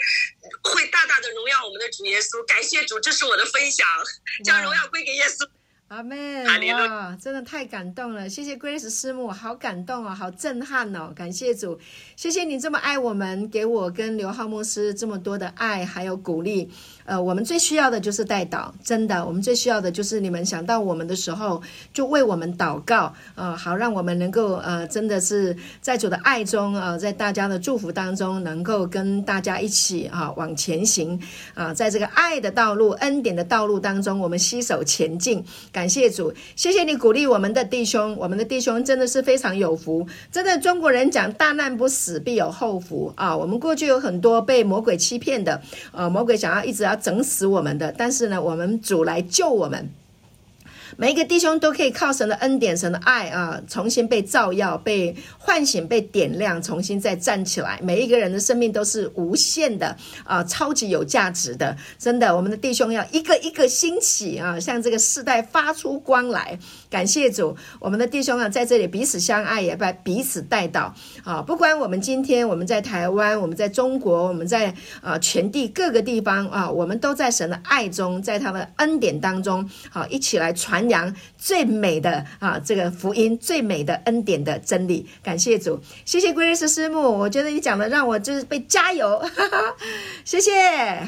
[0.63, 2.41] 会大大的荣耀我们的主耶稣。
[2.45, 3.85] 感谢主，这是我的分享，
[4.45, 5.47] 将荣耀归给耶稣。
[5.89, 6.45] 阿妹！
[6.71, 11.79] 哇，真的太感动了，谢谢 Grace 师母，好感动哦，好震撼哦，感谢主，
[12.19, 16.69] 谢谢你这么爱我们，给我跟刘浩牧师这么多的爱还有鼓励。
[17.05, 21.61] 呃，我们最需要的就是代祷，真的，我们最需要的就是你们想到我们的时候，
[21.93, 31.17] 就为我们祷告，呃，好让我们能够呃，真的是在主的爱中，呃，在大家的祝福当中，能够跟大家一起啊、往前行
[31.53, 35.43] 啊、在这个爱的道路、恩典的道路当中，我们携手前进。
[35.71, 40.05] 感谢主，谢谢你鼓励我们的弟兄，我们的弟兄真的是非常有福。
[40.29, 46.95] 真的，中国人讲大难不死必有后福啊、我们过去有很多被魔鬼欺骗的，呃，魔鬼想要一直要。
[47.09, 49.89] 整死我们的，但是呢，我们主来救我们。
[50.97, 57.79] 每一个弟兄都可以靠神的恩典、神的爱啊，重新被照耀、被唤醒、被点亮，重新再站起来。
[57.81, 61.77] 每一个人的生命都是无限的啊，超级有价值的。
[61.97, 66.59] 真的，我们的弟兄要一个一个兴起啊，向这个世代发出光来。
[66.89, 71.41] 感谢主，我们的弟兄啊，在这里彼此相爱，也把彼此带到啊。
[71.41, 85.09] 不管我们今天我们在台湾，我们在中国，我们在啊全地各个地方啊，我们都在神的爱中，在他的恩典当中，好，一起来传扬最美的啊这个福音，最美的恩典的真理。
[85.23, 89.75] 感谢主，谢谢 Grace 师母，我觉得你讲的让我就是被加油，哈哈，
[90.25, 90.51] 谢谢，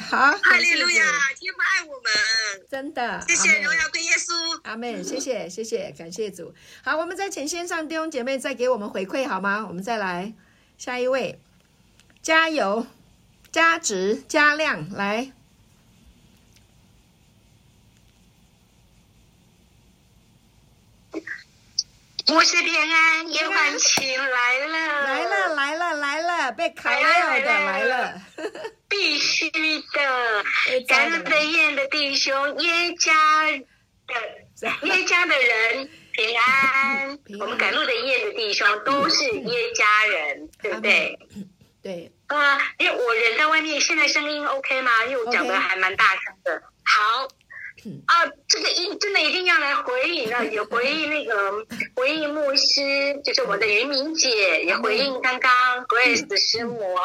[0.10, 1.04] 好，哈利路亚，
[1.38, 6.54] 天父爱我们，真的，谢谢荣耀归耶稣，阿门，谢谢，谢谢，感谢主。
[6.82, 9.66] 好，我们在前线上弟兄姐妹再给我们回馈好吗？
[9.68, 10.34] 我们再来
[10.78, 11.40] 下一位，
[12.22, 12.88] 加油，
[13.52, 15.34] 加值，加量，来。
[22.32, 28.22] 牧师平安，耶和华请来了，来了来了来了，被烤了的来了，
[28.88, 30.46] 必须的。
[30.88, 33.14] 赶路得堰的弟兄， 耶家
[33.52, 37.20] 的耶家的人平安。
[37.42, 41.20] 我们赶路得堰的弟兄都是耶家人，对不对？
[41.84, 42.14] 对。
[42.28, 45.04] 啊，因为我人在外面，现在声音 OK 吗？
[45.04, 46.64] 因为我讲的还蛮大声的。
[46.86, 47.28] 好。
[48.06, 48.14] 啊，
[48.48, 51.66] 这个一真的一定要来回应了，也 回应那个
[51.96, 55.52] 回应牧师，就是我的云明姐，也回应刚刚
[55.90, 56.96] Grace 的师母，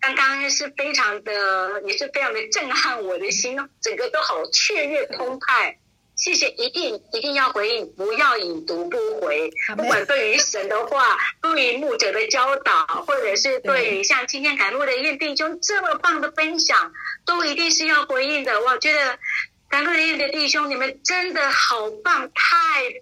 [0.00, 5.78] 刚刚是非常的，也是非常的震撼我的心，整个都好雀跃澎湃。
[6.14, 9.50] 谢谢，一定一定要回应，不要已读不回。
[9.76, 16.92] 不管对于神的话，对于牧者的教导，或者是对于像今天赶路得堰弟兄这么棒的分享，
[17.24, 18.60] 都一定是要回应的。
[18.60, 19.18] 我觉得。
[19.68, 22.48] 赶路得堰的弟兄，你们真的好棒，太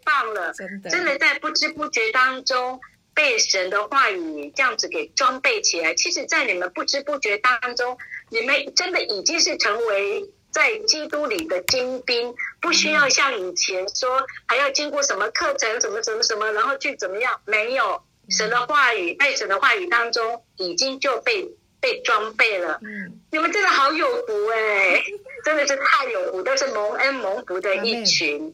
[0.05, 0.52] 棒了！
[0.52, 2.81] 真的，真的在不知不觉当中
[3.14, 5.94] 被神的话语这样子给装备起来。
[5.94, 7.96] 其实，在你们不知不觉当中，
[8.31, 17.40] 你们真的已经是成为在基督里的精兵，不需要像以前说还要经过什么课程，什么什么什么，然后去怎么样？
[17.44, 21.48] 没有，神的话语，在神的话语当中已经就被。
[21.87, 25.01] 被装备了，嗯，你们真的好有福哎，
[25.46, 28.53] 真的是太有福，都是蒙恩蒙福的一群。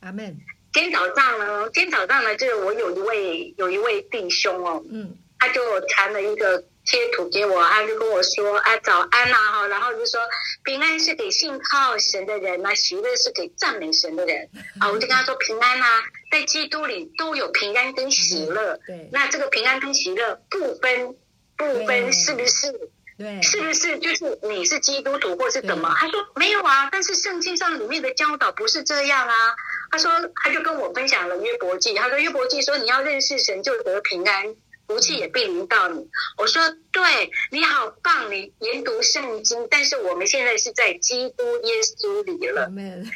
[0.00, 0.34] 阿门。
[0.72, 10.18] 今天早上呢，今天早上呢，就是我有一位有一位弟兄哦，嗯，他就传了一个贴图给我，他就跟我说啊，早安呐哈，然后就说
[10.64, 14.48] 平安是给信靠神的人啊，喜乐是给赞美神的人
[14.80, 21.14] 啊，我就跟他说平安啊，在基督里都有平安跟喜乐，对，那这个平安跟喜乐不分。
[21.62, 22.90] 部分是不是？
[23.18, 25.94] 对，是不是就是你是基督徒或是怎么？
[25.96, 29.54] 他说没有啊，但是圣经上里面的教导不是这样啊。
[29.90, 30.10] 他说
[30.42, 34.56] 他就跟我分享了约伯记，他说约伯记说你要认识神就得平安，
[34.88, 36.08] 福气也必临到你。
[36.38, 42.70] 我说对，你好棒，你研读圣经，但是我们现在是在基督耶稣里了，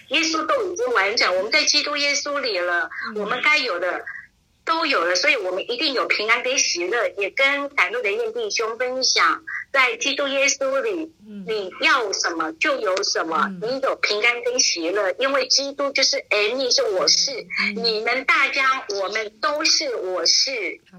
[0.08, 4.04] 耶稣都已经完整，我们在基督耶稣里了，我们该有的。
[4.66, 11.12] 都有了，所以我们一定有平安跟喜乐，也跟赶路的燕弟兄分享，在基督耶稣里，
[11.46, 17.30] 你要什么就有什么，你有平安跟喜乐，因为基督就是哎，你是我是，
[17.76, 20.50] 你们大家我们都是我是，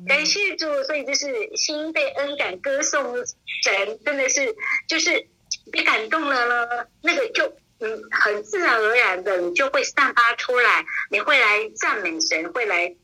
[0.07, 3.17] 感谢主，所以就是心被恩感歌颂
[3.63, 4.55] 神，真的是
[4.87, 5.27] 就是
[5.73, 7.43] 被感动了呢，那个就
[7.81, 12.95] 嗯很自然而然的，你就会散发出来，你会来赞美神，会来。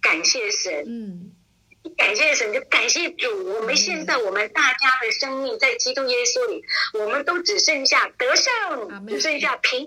[0.00, 1.32] 感谢神，嗯，
[1.96, 3.54] 感谢神就感谢主。
[3.54, 6.62] 我们现在我们大家的生命在基督耶稣里，
[6.94, 9.84] 我们都只剩下得胜，只剩下平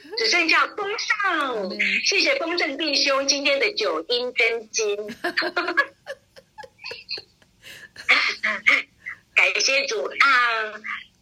[0.18, 1.78] 只剩下丰盛。
[2.04, 4.96] 谢谢丰盛弟兄今天的九阴真经，
[9.34, 10.80] 感谢主啊。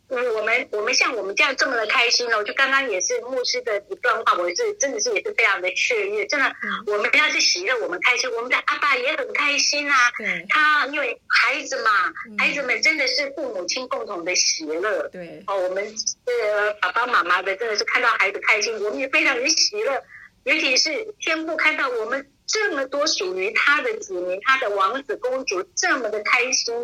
[0.08, 10.10] 我们我们像我们这样这么的开心哦，就刚刚也是牧师的一段话，我是真的是也是非常的雀跃，真的，嗯、我们要是喜乐，我们开心，我们的阿爸也很开心啊。
[10.16, 11.90] 对，他因为孩子嘛，
[12.26, 15.06] 嗯、孩子们真的是父母亲共同的喜乐。
[15.08, 15.84] 对，哦，我们
[16.24, 20.02] 呃爸爸妈妈的真的是看到孩子开心，我们也非常的喜乐，
[20.44, 26.74] 尤其是天父看到我们这么多属于他的子民，他的王子公主这么的开心，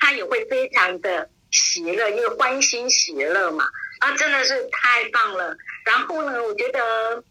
[0.00, 1.28] 他也会非常的。
[1.50, 3.64] 喜乐，因为欢欣喜乐嘛，
[3.98, 5.56] 啊，真的是太棒了。
[5.84, 7.24] 然后呢，我觉得，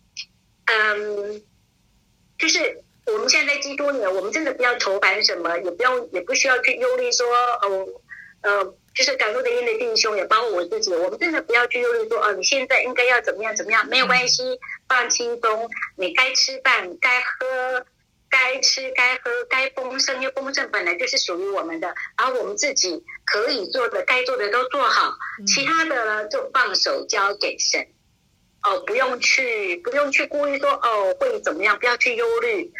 [0.66, 1.42] 嗯，
[2.38, 7.28] 就是我们现在在基督里，我们真的不要愁烦什么，也不要，也不需要去忧虑说，
[7.62, 7.88] 哦，
[8.42, 17.86] 呃，就是感受的音的弟兄，也包括我自己，我们真的不要去忧虑说，哦，你现在应该要怎么样怎么样，没有关系，放轻松，你该吃饭，该喝。
[18.30, 25.14] 该吃该喝该丰盛，因为丰盛本来就是属于我们的，而我们自己可以做的、该做的都做好，
[25.48, 27.88] 其他的呢就放手交给神。
[28.62, 32.74] 哦，不用去，不用去顾虑说哦会怎么样，不要去忧虑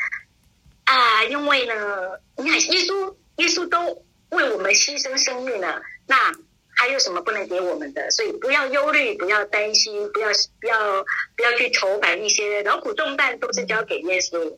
[0.84, 6.34] 啊，因为呢，你看耶稣，耶稣都为我们牺牲生命了，那
[6.76, 8.12] 还有什么不能给我们的？
[8.12, 10.28] 所以不要忧虑，不要担心，不要
[10.60, 11.06] 不要
[11.38, 14.58] 不要去愁烦一些劳苦重担，都是交给耶稣。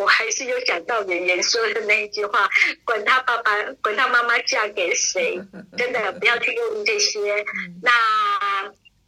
[0.00, 2.48] 我还是有想到圆圆说的那一句话
[2.86, 5.38] ：“管他爸爸，管他妈妈嫁给谁，
[5.76, 7.44] 真的不要去忧虑这些。”
[7.84, 7.92] 那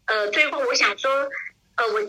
[0.04, 1.10] 呃，最后我想说，
[1.76, 2.02] 呃，我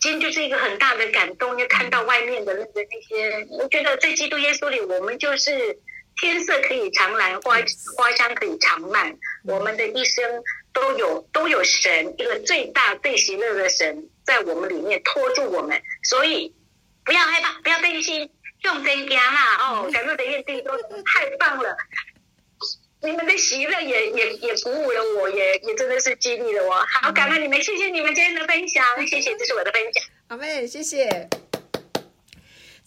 [0.00, 5.78] 今天就是一个很大的感动，就看到外面的那个那些，我觉得在基督耶稣里，我们就是
[6.16, 7.56] 天色可以常蓝，花
[7.96, 9.14] 花香可以常漫，
[9.44, 10.24] 我们的一生
[10.72, 16.54] 都有都有神，一个最大最喜乐的神在我们里面托住我们，所以。
[17.04, 18.30] 不要害怕，不要担心，
[18.62, 19.90] 用真家啦哦！
[19.92, 20.70] 感受的印地都
[21.04, 21.76] 太棒了，
[23.02, 26.74] 你们的喜乐也也也鼓舞了我，也也真的是激励了我。
[27.00, 30.04] 好，感恩你们，谢谢你们今天的分享，谢谢，这是我的分享。
[30.28, 31.28] 好妹，谢谢。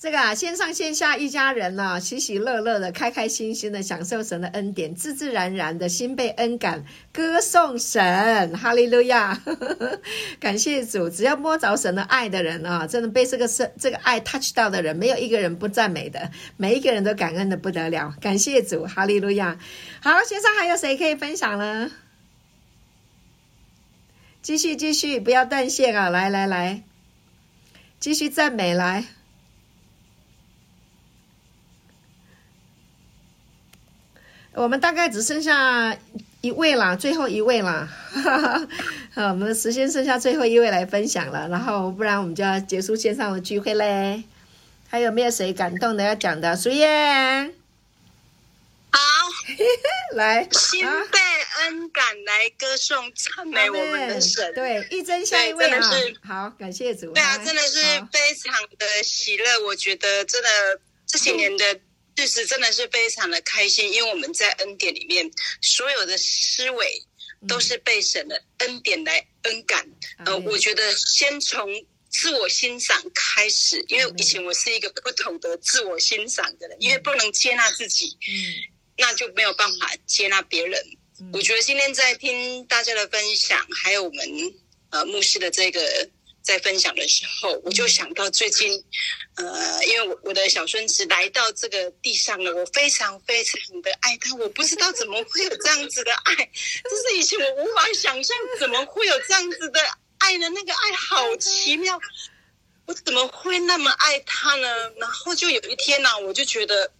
[0.05, 9.41] 这个啊，线上线下一家人呢、喜喜乐乐的，开开心心的享受神的恩典，自自然然的心被恩感，歌颂神，哈利路亚，
[10.39, 11.09] 感谢主。
[11.09, 18.13] 只要摸着神的爱的人啊，真的被这个神这个爱 touch 到的人，没有一个人不赞美的，每一个人都感恩的不得了。
[18.21, 19.57] 感谢主，哈利路亚。
[20.03, 21.89] 好，线上还有谁可以分享呢？
[24.43, 26.09] 继续继续，不要断线啊！
[26.09, 26.83] 来来来，
[27.99, 29.05] 继续赞美来。
[34.55, 35.95] 我们大概只剩下
[36.41, 37.87] 一位啦，最后一位啦，
[39.13, 44.23] 好， 我们时间剩下最后一位来分享了，然后不然我们就要结束线上的聚会嘞。
[44.87, 46.55] 还有没有谁感动的要讲的？
[46.55, 47.53] 苏燕，
[48.91, 48.99] 好，
[50.15, 51.19] 来，心被
[51.63, 54.53] 恩感来歌颂赞美我们的神。
[54.53, 55.81] 对，一真下一位啊，
[56.23, 57.11] 好，感谢主。
[57.11, 57.81] 对啊，真的是
[58.13, 60.47] 非常的喜乐，我觉得真的
[61.05, 61.65] 这些年的。
[62.17, 65.29] 事实真的是非常的开心，因为我们在恩典里面，
[65.61, 67.03] 所有的思维
[67.47, 69.85] 都是被神的恩典来恩感。
[70.19, 71.69] 嗯、呃，我觉得先从
[72.09, 78.33] 自我欣赏开始，因为以前我是一个不懂得自我欣赏的人，因为不能接纳自己，嗯，
[78.97, 80.81] 那就没有办法接纳别人。
[81.33, 84.53] 我觉得今天在听大家的分享，还有我们
[84.91, 86.09] 呃牧师的这个。
[86.45, 88.71] 在分享的时候，我就想到最近，
[89.33, 99.81] 呃，因为我我的小孙子来到这个地上了，我非常非常的爱他，我不知道怎么会有这样子的爱，就是以前我无法想象怎么会有这样子的
[100.19, 100.47] 爱呢？
[100.49, 101.99] 那个爱好奇妙，
[102.85, 104.67] 我怎么会那么爱他呢？
[104.97, 106.91] 然后就有一天呢、啊，我就觉得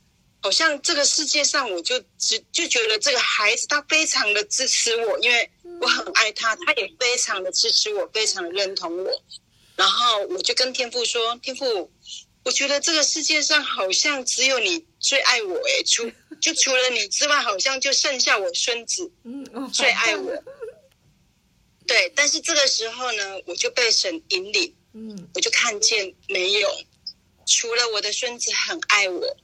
[0.41, 5.51] 好像这个世界上，我就只就觉得这个孩子他非常的支持我，因为。
[5.82, 9.23] 我很爱他，他也非常的支持我，非常的认同我。
[9.76, 11.91] 然后我就跟天父说：“天父，
[12.43, 16.09] 我觉得这个世界上好像只有你最爱我，诶，除
[16.39, 19.11] 就除了你之外，好像就剩下我孙子
[19.73, 20.32] 最爱我。”
[21.86, 26.69] 对，但是这个时候呢，我就被神引领，嗯，我就看见没有，
[27.45, 29.38] 除了我的孙子很爱我，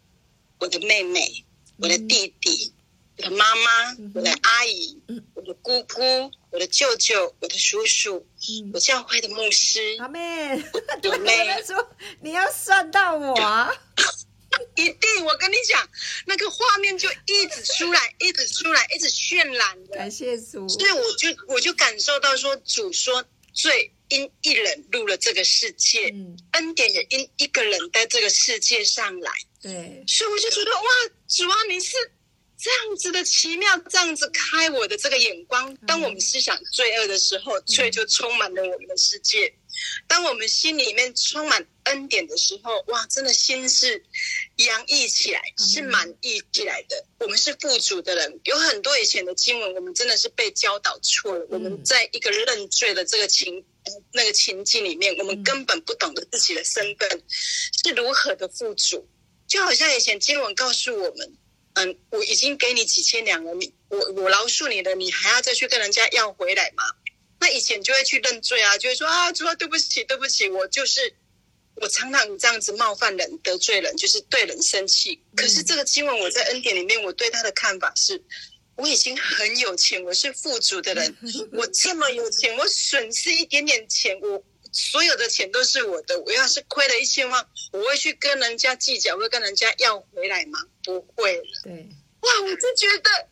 [0.60, 1.46] 我的妹妹，
[1.78, 2.74] 我的弟弟。
[3.24, 5.00] 我的妈妈，我的阿姨，
[5.36, 6.02] 我的姑姑，
[6.50, 8.26] 我的舅舅，我的叔叔，
[8.74, 10.60] 我教会的牧师，阿妹，
[11.04, 11.88] 我妹 说
[12.22, 13.72] 你要算到我啊，
[14.76, 15.24] 一定！
[15.24, 15.88] 我跟你讲，
[16.26, 19.98] 那个画面就一直出来， 一直出来，一直渲染的。
[19.98, 29.32] 感谢主，所以我就我就感受到说，主说罪因一人入了这个世界，嗯、恩典也因一个人在这个世界上来。
[29.62, 30.88] 对，所以我就觉得哇，
[31.28, 31.96] 主啊，你是。
[32.62, 35.76] 这样子的奇妙，这样子开我的这个眼光。
[35.88, 39.52] 当我们思想罪恶的时候，罪就充满了我们的世界；
[40.08, 44.04] 当我们心里面充满恩典的时候，哇，真的心是
[44.58, 47.04] 洋溢起来，是满溢起来的。
[47.18, 51.44] 我们是富足的人，有很多以前的经文，我们真的是被教导错了。
[51.50, 53.66] 我们在一个认罪的这个情
[54.12, 57.24] 那个情境里面，我们根本不懂得自己的身份
[57.84, 59.10] 是如何的富足，
[59.48, 61.38] 就好像以前经文告诉我们。
[61.74, 66.84] 嗯，我已经给你几千两了，你我我饶恕你了，你还要再去跟人家要回来吗？
[67.40, 71.16] 那以前就会去认罪啊，就会说啊，主啊，对不起，对不起，我就是
[71.76, 75.24] 我常常这样子冒犯人、得罪人，就是对人生气。
[75.36, 78.22] 可是这个经文，我在恩典里面，我对他的看法是，
[78.76, 81.18] 我已经很有钱，我是富足的人，
[81.54, 86.20] 我这么有钱，我损失一点点钱，我所有的钱都是我的。
[86.22, 90.60] 我要是亏了一千万，我会去跟人家计较，会跟人家要回来吗？
[90.84, 91.42] 不会。
[91.64, 91.90] 对，
[92.22, 93.30] 哇，我就觉得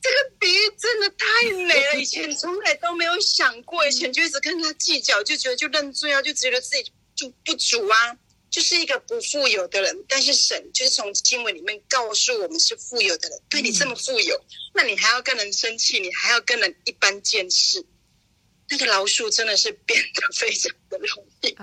[0.00, 2.00] 这个比喻真的太美了。
[2.00, 8.18] 以前从来都没有想过，以前就一直跟他计较，就觉得就认罪啊，就觉得自己就不足啊。
[8.50, 13.40] 就是一个不富有的人，但是神就是从经文里面告诉我们是富有的人。
[13.50, 14.40] 对你这么富有，
[14.72, 17.84] 那你还要跟人生气，你还要跟人一般见识，
[18.68, 21.54] 那个老鼠真的是变得非常的容易，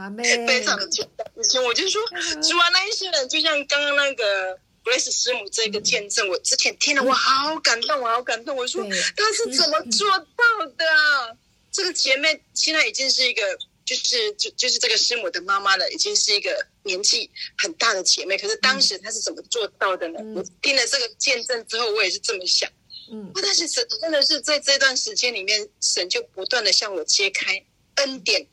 [0.47, 1.25] 非常的简单。
[1.35, 2.01] 以前我就说，
[2.41, 8.55] 主啊，那一些人就像刚刚那个 Grace 师母这个见证，我之前听了，我好感动，我好感动。
[8.55, 11.37] 我说他是怎么做到的啊？
[11.71, 13.41] 这个姐妹现在已经是一个。
[13.83, 18.37] 就是就就是这个师母的妈妈了，已经是一个年纪很大的姐妹。
[18.37, 20.19] 可是当时她是怎么做到的呢？
[20.21, 22.69] 嗯、我听了这个见证之后，我也是这么想。
[23.11, 27.63] 嗯，但是真真的是在这段时间里面，神就不断的向我揭开
[27.95, 28.47] 恩典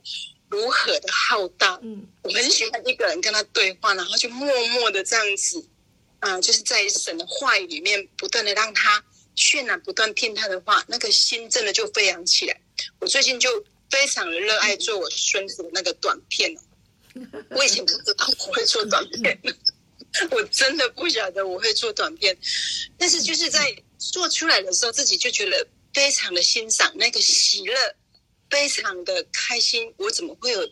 [0.48, 1.78] 如何的浩大。
[1.82, 5.64] 嗯，我很喜欢一个人跟他对话，然后就默默的这样子，
[6.20, 9.02] 啊、呃，就是在神的话语里面不断的让他
[9.36, 12.60] 渲染，不断听他的话，那个心真的就飞扬起来。
[12.98, 13.64] 我最近就。
[13.90, 16.54] 非常的热爱做我孙子的那个短片，
[17.48, 19.40] 我以前不知道我会做短片，
[20.30, 22.36] 我真的不晓得我会做短片，
[22.98, 27.74] 但是就是在做出来的时候，自己就觉得非常的欣赏，那个喜乐，
[28.48, 29.92] 非常的开心。
[29.98, 30.68] 我怎么会有？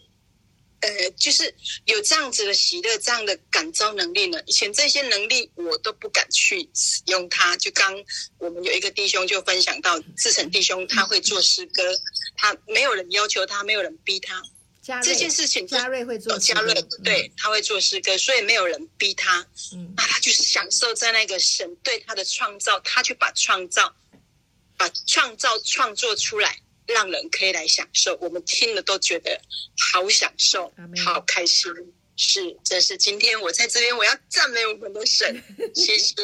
[0.80, 1.52] 呃，就是
[1.86, 4.38] 有这样子的喜乐，这样的感召能力呢？
[4.44, 7.56] 以前这些能力我都不敢去使用它。
[7.56, 7.94] 就刚
[8.38, 11.82] 我们有一个弟兄就分享到，志成弟兄他会做诗歌，
[12.36, 14.42] 他没有人要求他，没有人逼他。
[15.02, 19.46] 这件事情，嘉瑞会做，嘉瑞对，他会做诗歌，所以没有人逼他。
[19.74, 23.94] 嗯，那他就是享受在那个神对他的创造，他去把创造，
[24.76, 26.60] 把创造创作出来。
[26.88, 29.40] 让人可以来享受，我们听了都觉得
[29.92, 30.72] 好享受，
[31.04, 31.72] 好开心。
[32.16, 35.42] 是，这是今天我在这边，我要赞美我们的神，
[35.74, 36.14] 谢谢。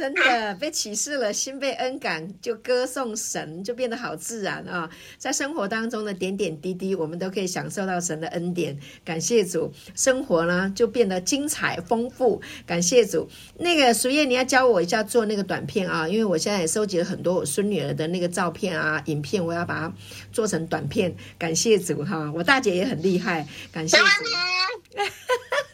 [0.00, 4.88] 真的被启示了，心被恩感，就歌颂神，就变得好自然啊！
[5.18, 8.78] 在生活当中的点点滴滴，我们都可以享受到神的恩典。
[9.04, 12.40] 感谢主，生活呢就变得精彩丰富。
[12.64, 13.28] 感谢主。
[13.58, 19.92] 那个淑叶，你要教我一下做那个短片啊，因为我现在也收集了很多我孙女儿的那个照片啊、影片，我要把它
[20.32, 21.14] 做成短片。
[21.38, 23.46] 感谢主哈，我大姐也很厉害。
[23.70, 24.04] 感谢主。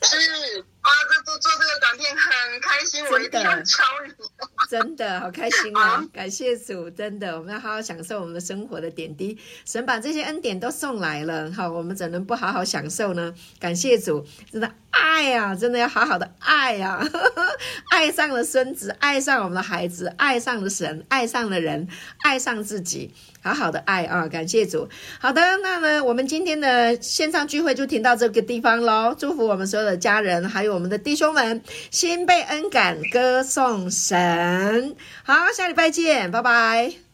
[0.07, 0.65] 是。
[0.87, 4.13] 啊，这做做这个短片很开心，我一定要教你。
[4.71, 6.05] 真的好开心啊！
[6.13, 9.37] 感谢主，真的，我们要好好享受我们的生活的点滴。
[9.65, 13.35] 神把这些恩典都送来了，好，我们怎能不好好享受呢？
[13.59, 17.09] 感谢主，真的爱呀、啊，真的要好好的爱呀、啊，
[17.91, 21.89] 爱上了孙子，爱上我们的孩子，爱上了神，爱上了人，
[22.19, 23.13] 爱上自己。
[23.47, 24.27] 好好的爱啊！
[24.27, 24.89] 感谢主。
[25.21, 29.15] 好的，那么我们今天的线上聚会就停到这个地方喽。
[29.17, 34.97] 祝福我们所有的家人，还有我们的弟兄们，心被恩感，歌颂神。
[35.23, 37.06] 好，下礼拜见，拜拜。